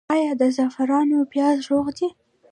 آیا 0.15 0.31
د 0.39 0.43
زعفرانو 0.55 1.19
پیاز 1.31 1.57
روغ 1.71 1.85
دي؟ 1.97 2.07